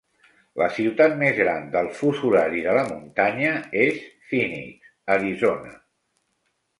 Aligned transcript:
La 0.59 0.67
ciutat 0.75 1.11
més 1.17 1.35
gran 1.39 1.67
del 1.75 1.89
fus 1.99 2.23
horari 2.29 2.63
de 2.67 2.73
la 2.77 2.85
muntanya 2.87 3.51
és 3.83 3.99
Phoenix, 4.31 4.89
Arizona. 5.17 5.75